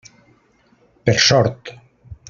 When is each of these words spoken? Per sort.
Per 1.11 1.15
sort. 1.27 1.73